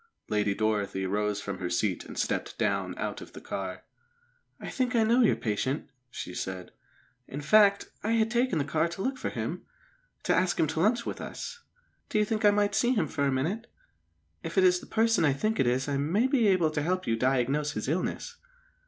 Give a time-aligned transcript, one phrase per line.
[0.29, 3.83] Lady Dorothy rose from her seat and stepped down out of the car.
[4.59, 6.71] "I think I know your patient," she said.
[7.27, 9.63] "In fact, I had taken the car to look for him,
[10.23, 11.59] to ask him to lunch with us.
[12.09, 13.67] Do you think I might see him for a minute?
[14.41, 17.05] If it is the person I think it is I may be able to help
[17.05, 18.37] you diagnose his illness."